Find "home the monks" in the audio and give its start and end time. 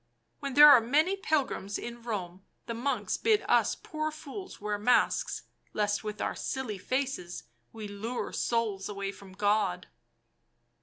2.01-3.17